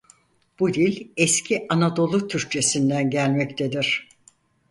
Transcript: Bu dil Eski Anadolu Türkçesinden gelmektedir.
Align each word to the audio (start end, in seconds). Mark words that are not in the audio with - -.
Bu 0.59 0.73
dil 0.73 1.11
Eski 1.17 1.61
Anadolu 1.69 2.27
Türkçesinden 2.27 3.09
gelmektedir. 3.09 4.09